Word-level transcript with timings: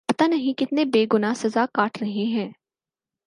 پتا 0.09 0.27
نہیں 0.27 0.53
کتنے 0.57 0.85
بے 0.93 1.05
گنا 1.13 1.33
سزا 1.35 1.65
کاٹ 1.73 2.01
رہے 2.01 2.25
ہیں 2.27 2.49